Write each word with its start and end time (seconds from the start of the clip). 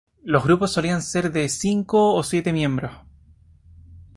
Los 0.23 0.43
grupos 0.45 0.71
solían 0.73 1.03
ser 1.03 1.31
de 1.31 1.47
cinco 1.47 2.15
o 2.15 2.23
siete 2.23 2.51
miembros. 2.51 2.91